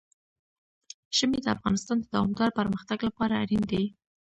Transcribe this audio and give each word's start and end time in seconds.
ژمی 1.17 1.39
د 1.41 1.47
افغانستان 1.55 1.97
د 1.99 2.03
دوامداره 2.13 2.55
پرمختګ 2.59 2.99
لپاره 3.07 3.39
اړین 3.43 3.61
دي. 3.71 3.83